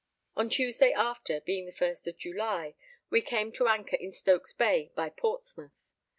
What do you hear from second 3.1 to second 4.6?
we came to anchor in Stokes